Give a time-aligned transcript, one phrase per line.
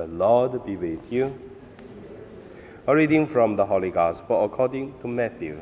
[0.00, 1.38] The Lord be with you.
[2.86, 5.60] A reading from the Holy Gospel according to Matthew.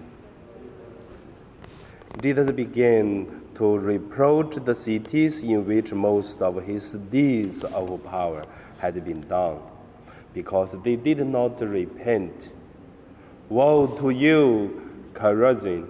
[2.23, 8.47] Jesus began to reproach the cities in which most of his deeds of power
[8.79, 9.59] had been done,
[10.33, 12.53] because they did not repent.
[13.49, 15.89] Woe to you, Chorazin!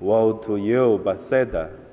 [0.00, 1.83] Woe to you, Bethsaida!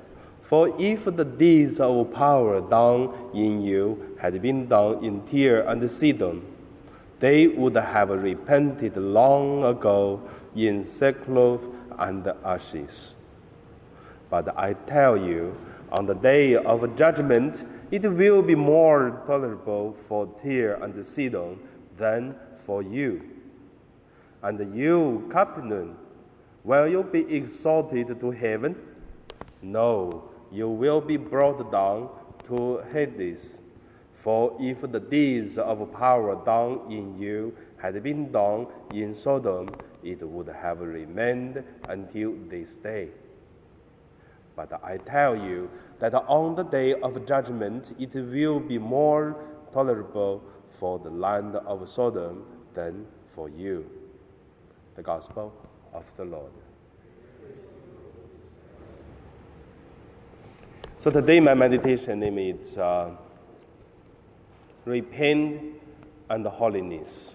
[0.42, 5.88] For if the deeds of power done in you had been done in Tyre and
[5.88, 6.42] Sidon,
[7.20, 10.20] they would have repented long ago
[10.56, 13.14] in sackcloth and ashes.
[14.30, 15.56] But I tell you,
[15.92, 21.60] on the day of judgment, it will be more tolerable for Tyre and Sidon
[21.96, 23.22] than for you.
[24.42, 25.96] And you, Capernaum,
[26.64, 28.74] will you be exalted to heaven?
[29.62, 32.10] No you will be brought down
[32.44, 33.62] to Hades.
[34.12, 39.70] For if the deeds of power done in you had been done in Sodom,
[40.04, 43.08] it would have remained until this day.
[44.54, 49.36] But I tell you that on the day of judgment it will be more
[49.72, 52.44] tolerable for the land of Sodom
[52.74, 53.90] than for you.
[54.94, 55.54] The Gospel
[55.94, 56.52] of the Lord.
[61.02, 63.10] So today my meditation name is uh,
[64.84, 65.82] Repent
[66.30, 67.34] and Holiness.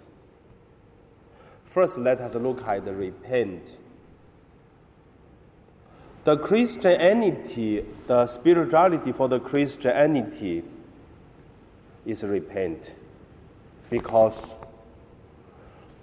[1.66, 3.76] First, let us look at the repent.
[6.24, 10.64] The Christianity, the spirituality for the Christianity
[12.06, 12.96] is repent
[13.90, 14.58] because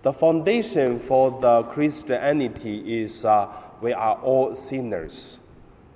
[0.02, 3.48] the foundation for the Christianity is uh,
[3.80, 5.38] we are all sinners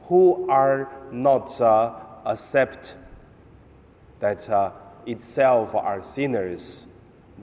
[0.08, 2.96] who are not uh, accept
[4.20, 4.72] that uh,
[5.06, 6.86] itself are sinners,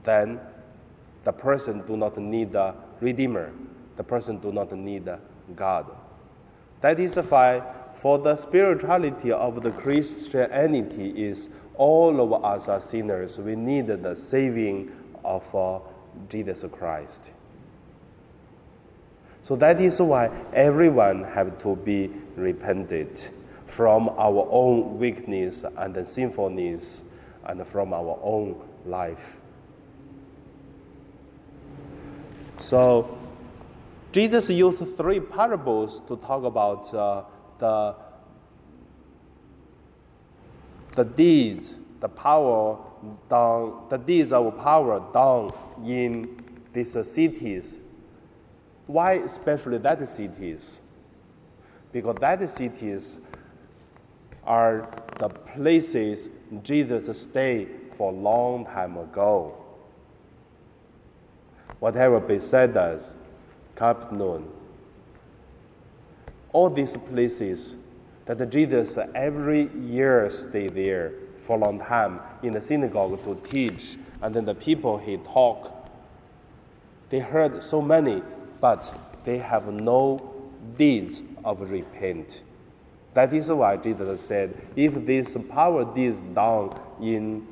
[0.04, 0.40] then
[1.24, 3.52] the person do not need a redeemer.
[3.96, 5.10] The person do not need
[5.56, 5.86] God.
[6.82, 13.40] That is why for the spirituality of the Christianity is all of us are sinners.
[13.40, 14.92] We need the saving
[15.24, 15.80] of uh,
[16.30, 17.34] Jesus Christ.
[19.46, 23.22] So that is why everyone have to be repented
[23.68, 27.04] from our own weakness and sinfulness
[27.44, 29.40] and from our own life.
[32.58, 33.20] So
[34.12, 37.26] Jesus used three parables to talk about uh,
[37.60, 37.96] the,
[40.96, 42.80] the deeds, the power
[43.30, 45.54] done, the deeds of power done
[45.86, 47.82] in these cities
[48.88, 50.82] why especially that cities?
[51.92, 53.20] Because that cities
[54.44, 56.30] are the places
[56.62, 59.56] Jesus stayed for a long time ago.
[61.80, 63.02] Whatever Bethsaida,
[63.76, 64.48] Capernaum,
[66.54, 67.76] all these places
[68.26, 73.98] that Jesus every year stay there for a long time in the synagogue to teach,
[74.22, 75.90] and then the people he talk.
[77.10, 78.24] They heard so many
[78.60, 78.94] but
[79.24, 80.34] they have no
[80.78, 82.44] deeds of repent.
[83.14, 87.48] That is why Jesus said, if this power deeds down in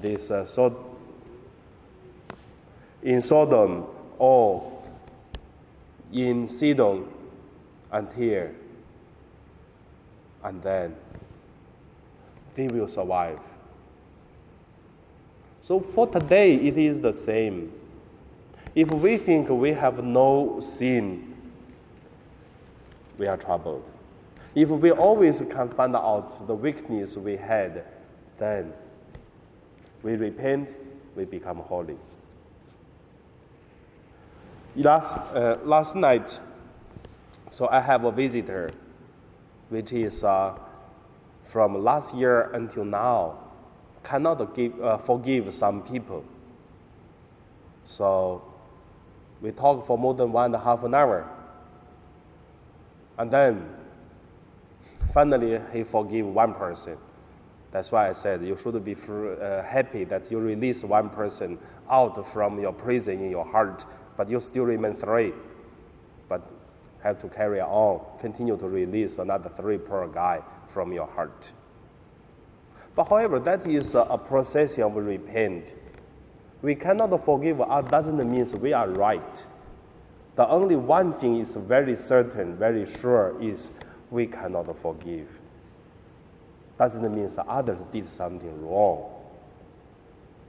[0.00, 0.96] this uh, so,
[3.02, 3.86] in Sodom
[4.18, 4.82] or
[6.12, 7.08] in Sidon
[7.90, 8.54] and here,
[10.42, 10.94] and then
[12.54, 13.40] they will survive.
[15.62, 17.72] So for today, it is the same.
[18.74, 21.34] If we think we have no sin,
[23.18, 23.84] we are troubled.
[24.54, 27.84] If we always can find out the weakness we had,
[28.38, 28.72] then
[30.02, 30.74] we repent,
[31.14, 31.96] we become holy.
[34.76, 36.40] Last, uh, last night,
[37.50, 38.72] so I have a visitor,
[39.68, 40.58] which is uh,
[41.44, 43.38] from last year until now,
[44.02, 46.24] cannot give, uh, forgive some people.
[47.84, 48.42] So
[49.40, 51.28] we talked for more than one and a half an hour.
[53.18, 53.68] And then
[55.12, 56.96] finally he forgave one person.
[57.70, 61.58] That's why I said you should be uh, happy that you release one person
[61.90, 63.84] out from your prison in your heart,
[64.16, 65.32] but you still remain three.
[66.28, 66.48] But
[67.02, 71.52] have to carry on, continue to release another three per guy from your heart.
[72.96, 75.74] But however, that is a, a process of repent
[76.64, 79.46] we cannot forgive others doesn't mean we are right.
[80.34, 83.70] The only one thing is very certain, very sure is
[84.10, 85.40] we cannot forgive.
[86.78, 89.12] Doesn't mean others did something wrong.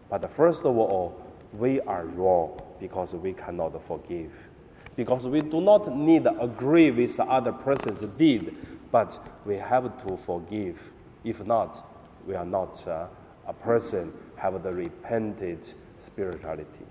[0.09, 1.21] But first of all,
[1.51, 4.47] we are wrong because we cannot forgive.
[4.95, 8.55] Because we do not need to agree with other person's deed,
[8.89, 10.93] but we have to forgive.
[11.25, 11.85] If not,
[12.25, 13.07] we are not uh,
[13.45, 16.85] a person have the repented spirituality.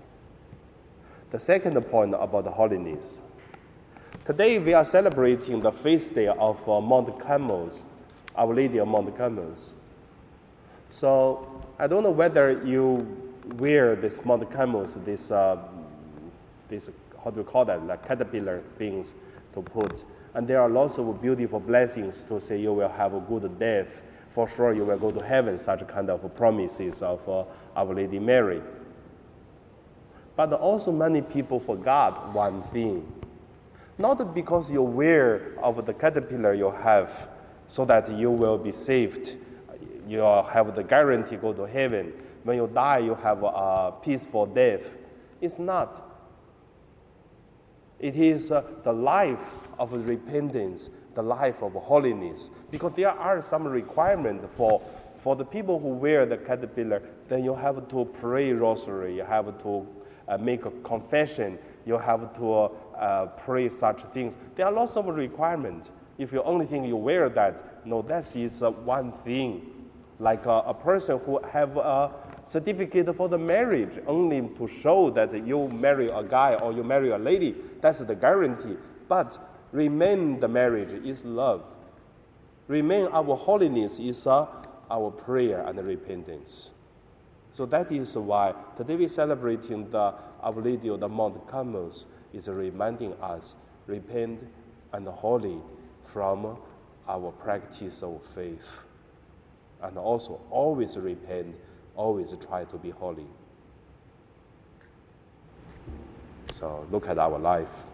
[1.31, 3.21] The second point about holiness.
[4.23, 7.21] Today we are celebrating the feast day of uh, Mount
[8.35, 9.55] Our Lady of Mount Carmel.
[10.89, 13.05] So I don't know whether you
[13.57, 15.57] wear this Mount Carmel, this, uh,
[16.69, 16.89] this,
[17.23, 19.15] how do you call that, like caterpillar things
[19.53, 20.03] to put.
[20.33, 24.03] And there are lots of beautiful blessings to say you will have a good death.
[24.29, 28.19] For sure, you will go to heaven, such kind of promises of uh, Our Lady
[28.19, 28.61] Mary.
[30.35, 33.11] But also, many people forgot one thing.
[33.97, 37.29] Not because you're aware of the caterpillar you have,
[37.67, 39.37] so that you will be saved,
[40.07, 42.13] you have the guarantee go to heaven.
[42.43, 44.97] When you die, you have a peaceful death.
[45.41, 46.03] It's not.
[47.99, 52.51] It is uh, the life of repentance, the life of holiness.
[52.69, 54.81] Because there are some requirements for,
[55.15, 57.01] for the people who wear the caterpillar.
[57.29, 59.87] Then you have to pray rosary, you have to
[60.27, 62.53] uh, make a confession, you have to
[62.97, 64.37] uh, pray such things.
[64.55, 65.91] There are lots of requirements.
[66.17, 69.71] If you only think you wear that, no, that is uh, one thing.
[70.17, 72.09] Like a person who have a
[72.45, 77.09] certificate for the marriage only to show that you marry a guy or you marry
[77.09, 77.53] a lady.
[77.81, 78.77] That's the guarantee.
[79.09, 79.37] But
[79.73, 81.63] remain the marriage is love.
[82.67, 84.47] Remain our holiness is uh,
[84.89, 86.71] our prayer and repentance.
[87.55, 90.13] So that is why today we're celebrating the
[90.89, 91.89] of the Mount Carmel
[92.33, 93.55] is reminding us
[93.87, 94.45] repent
[94.91, 95.61] and holy
[96.03, 96.57] from
[97.07, 98.83] our practice of faith.
[99.81, 101.55] And also always repent
[101.95, 103.27] always try to be holy.
[106.51, 107.85] So look at our life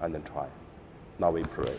[0.00, 0.46] and then try.
[1.18, 1.74] Now we pray.